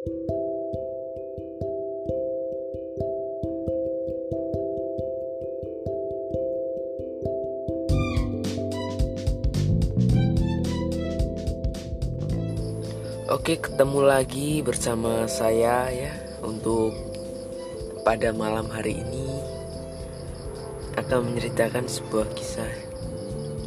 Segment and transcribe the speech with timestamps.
[0.00, 0.16] Oke,
[13.60, 16.16] ketemu lagi bersama saya ya
[16.48, 16.96] untuk
[18.00, 19.28] pada malam hari ini
[20.96, 22.72] akan menceritakan sebuah kisah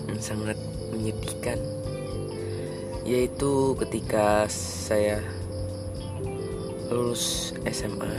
[0.09, 0.57] yang sangat
[0.89, 1.61] menyedihkan
[3.05, 5.21] yaitu ketika saya
[6.91, 8.11] lulus SMA.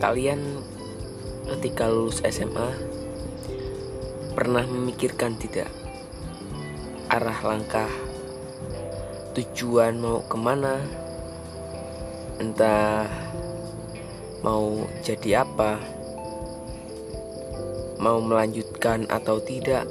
[0.00, 0.40] Kalian
[1.52, 2.70] ketika lulus SMA
[4.32, 5.68] pernah memikirkan tidak
[7.12, 7.90] arah langkah
[9.36, 10.80] tujuan mau ke mana?
[12.38, 13.10] Entah
[14.40, 15.76] mau jadi apa?
[17.98, 19.84] Mau melanjutkan atau tidak?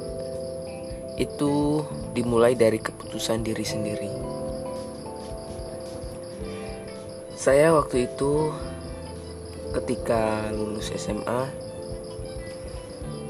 [1.20, 1.84] Itu
[2.16, 4.37] dimulai dari keputusan diri sendiri
[7.48, 8.52] saya waktu itu
[9.72, 11.48] ketika lulus SMA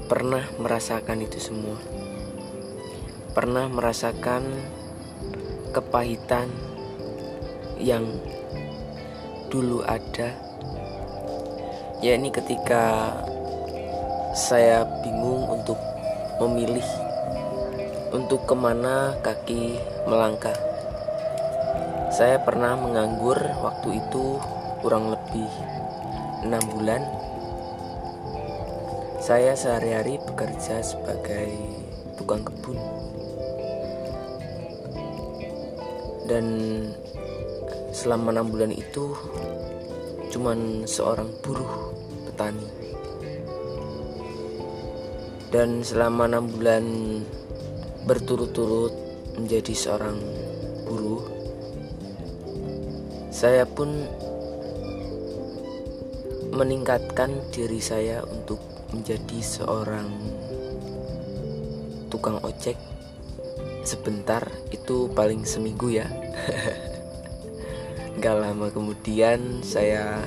[0.10, 1.78] pernah merasakan itu semua.
[3.38, 4.42] Pernah merasakan
[5.70, 6.50] kepahitan
[7.78, 8.10] yang
[9.54, 10.34] dulu ada.
[12.02, 13.14] Yakni ketika
[14.34, 15.78] saya bingung untuk
[16.42, 16.90] memilih
[18.18, 19.78] untuk ke mana kaki
[20.10, 20.58] melangkah
[22.18, 24.42] saya pernah menganggur waktu itu
[24.82, 25.46] kurang lebih
[26.42, 27.06] enam bulan.
[29.22, 31.54] Saya sehari-hari bekerja sebagai
[32.18, 32.82] tukang kebun.
[36.26, 36.46] Dan
[37.94, 39.14] selama enam bulan itu
[40.34, 41.94] cuman seorang buruh
[42.26, 42.66] petani.
[45.54, 46.86] Dan selama enam bulan
[48.10, 48.98] berturut-turut
[49.38, 50.18] menjadi seorang
[50.90, 51.37] buruh
[53.38, 53.94] saya pun
[56.58, 58.58] meningkatkan diri saya untuk
[58.90, 60.10] menjadi seorang
[62.10, 62.74] tukang ojek.
[63.86, 64.42] Sebentar
[64.74, 66.10] itu paling seminggu ya.
[68.26, 70.18] Gak lama kemudian saya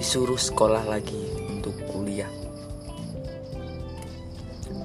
[0.00, 1.20] disuruh sekolah lagi
[1.52, 2.32] untuk kuliah.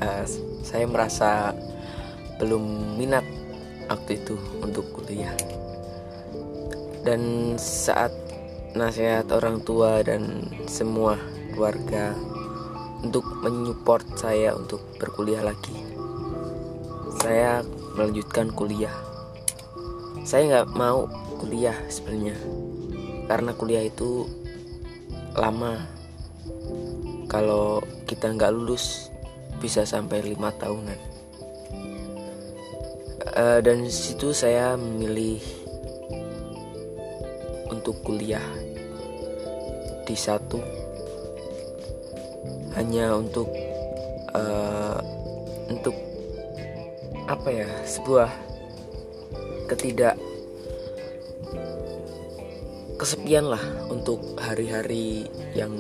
[0.04, 0.28] Uh,
[0.68, 1.56] Saya merasa
[2.44, 3.24] belum minat
[3.88, 5.32] waktu itu untuk kuliah
[7.08, 8.12] Dan saat
[8.76, 11.16] nasihat orang tua dan semua
[11.56, 12.12] keluarga
[13.00, 15.88] untuk menyupport saya untuk berkuliah lagi
[17.28, 17.66] saya
[17.98, 18.94] melanjutkan kuliah.
[20.22, 21.10] Saya nggak mau
[21.42, 22.38] kuliah sebenarnya,
[23.26, 24.30] karena kuliah itu
[25.34, 25.82] lama.
[27.28, 29.12] Kalau kita nggak lulus,
[29.60, 31.00] bisa sampai lima tahunan.
[33.38, 35.44] Uh, dan situ saya memilih
[37.88, 38.44] untuk kuliah
[40.04, 40.60] di satu.
[42.76, 43.48] Hanya untuk
[44.36, 45.00] uh,
[45.72, 45.96] untuk
[47.32, 48.28] apa ya sebuah
[49.72, 50.20] ketidak
[53.00, 55.72] kesepian lah untuk hari-hari yang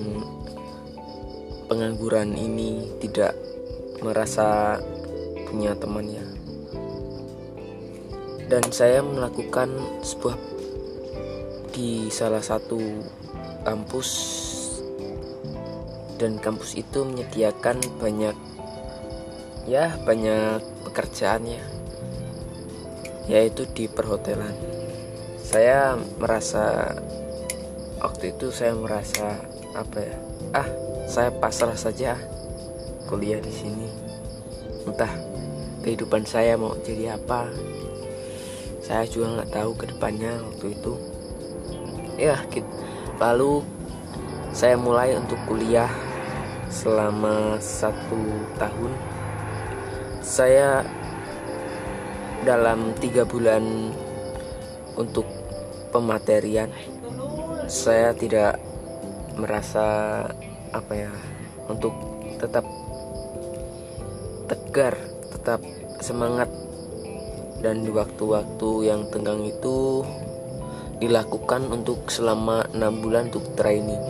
[1.68, 3.36] pengangguran ini tidak
[4.00, 4.80] merasa
[5.44, 6.24] punya temannya.
[8.48, 9.76] Dan saya melakukan
[10.08, 10.56] sebuah
[11.78, 12.82] di salah satu
[13.62, 14.10] kampus.
[16.18, 18.34] Dan kampus itu menyediakan banyak
[19.70, 21.62] ya banyak pekerjaannya
[23.30, 24.58] yaitu di perhotelan.
[25.46, 26.98] Saya merasa
[28.02, 29.38] waktu itu saya merasa
[29.78, 30.16] apa ya
[30.58, 30.68] ah
[31.06, 32.18] saya pasrah saja
[33.06, 33.86] kuliah di sini.
[34.90, 35.14] Entah
[35.86, 37.46] kehidupan saya mau jadi apa.
[38.82, 41.17] Saya juga nggak tahu ke depannya waktu itu
[42.18, 42.66] ya gitu.
[43.22, 43.62] lalu
[44.52, 45.90] saya mulai untuk kuliah
[46.68, 48.20] selama satu
[48.58, 48.92] tahun
[50.26, 50.82] saya
[52.44, 53.94] dalam tiga bulan
[54.98, 55.24] untuk
[55.94, 56.74] pematerian
[57.70, 58.58] saya tidak
[59.38, 59.86] merasa
[60.74, 61.14] apa ya
[61.70, 61.94] untuk
[62.42, 62.66] tetap
[64.50, 64.96] tegar
[65.32, 65.62] tetap
[66.02, 66.50] semangat
[67.62, 70.06] dan di waktu-waktu yang tenggang itu
[70.98, 74.02] dilakukan untuk selama enam bulan untuk training.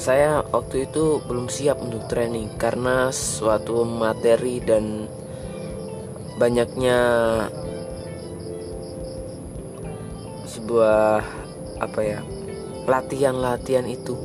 [0.00, 5.04] Saya waktu itu belum siap untuk training karena suatu materi dan
[6.40, 6.98] banyaknya
[10.48, 11.20] sebuah
[11.84, 12.24] apa ya
[12.88, 14.16] latihan-latihan itu.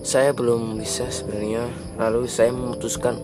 [0.00, 1.68] Saya belum bisa sebenarnya.
[2.00, 3.20] Lalu saya memutuskan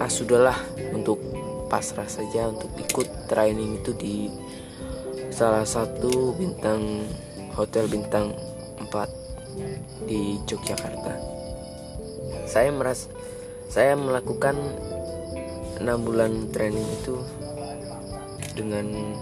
[0.00, 0.56] ah sudahlah
[0.96, 1.20] untuk
[1.68, 4.16] pasrah saja untuk ikut training itu di
[5.38, 7.06] salah satu bintang
[7.54, 8.34] hotel bintang
[8.74, 8.90] 4
[10.10, 11.14] di Yogyakarta.
[12.50, 13.06] Saya meras
[13.70, 14.58] saya melakukan
[15.78, 17.22] enam bulan training itu
[18.58, 19.14] dengan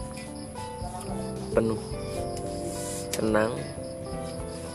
[1.52, 1.84] penuh
[3.12, 3.52] senang,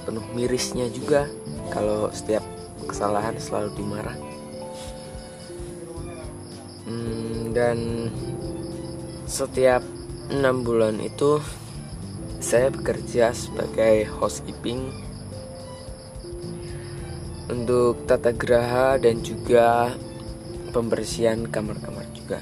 [0.05, 1.25] penuh mirisnya juga
[1.73, 2.45] kalau setiap
[2.85, 4.17] kesalahan selalu dimarah.
[6.85, 7.77] Hmm, dan
[9.25, 9.81] setiap
[10.31, 11.43] enam bulan itu
[12.39, 14.89] saya bekerja sebagai housekeeping.
[17.51, 19.91] Untuk tata geraha dan juga
[20.71, 22.39] pembersihan kamar-kamar juga.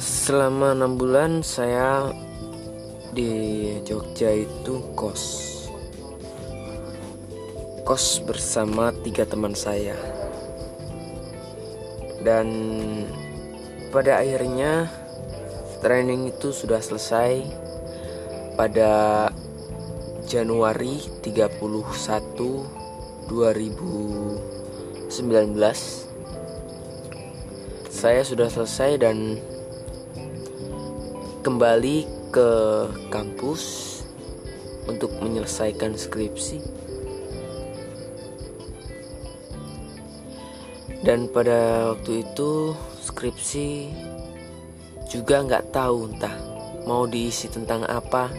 [0.00, 2.08] Selama enam bulan saya
[3.12, 5.22] di Jogja itu kos,
[7.84, 9.98] kos bersama tiga teman saya,
[12.24, 12.48] dan
[13.90, 14.86] pada akhirnya
[15.82, 17.42] training itu sudah selesai
[18.54, 19.26] pada
[20.30, 21.58] Januari 31
[23.26, 25.10] 2019
[27.90, 29.36] saya sudah selesai dan
[31.44, 32.50] kembali ke
[33.12, 33.90] kampus
[34.88, 36.62] untuk menyelesaikan skripsi.
[41.00, 43.88] Dan pada waktu itu skripsi
[45.08, 46.36] juga nggak tahu entah
[46.84, 48.30] mau diisi tentang apa.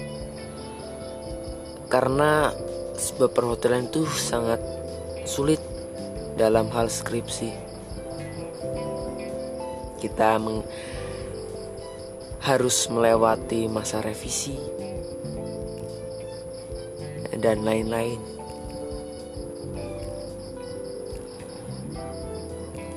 [1.92, 2.54] Karena
[2.96, 4.62] sebuah perhotelan itu sangat
[5.28, 5.60] sulit
[6.40, 7.52] dalam hal skripsi.
[10.00, 10.64] Kita meng
[12.42, 14.58] harus melewati masa revisi
[17.38, 18.18] dan lain-lain.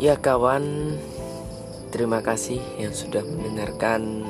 [0.01, 0.97] Ya kawan
[1.95, 4.27] Terima kasih yang sudah mendengarkan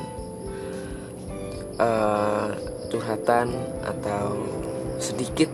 [1.80, 2.52] uh,
[2.92, 4.44] curhatan atau
[5.00, 5.48] sedikit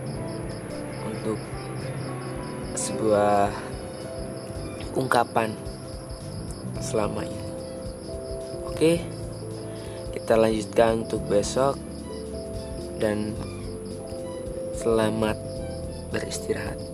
[1.07, 1.39] untuk
[2.75, 3.55] sebuah
[4.91, 5.55] ungkapan
[6.83, 7.49] selama ini.
[8.67, 8.99] Oke,
[10.11, 11.79] kita lanjutkan untuk besok
[12.99, 13.31] dan
[14.75, 15.39] selamat
[16.11, 16.90] beristirahat.